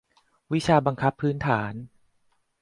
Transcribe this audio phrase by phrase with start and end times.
[0.53, 1.73] วิชาบังคับพื้นฐาน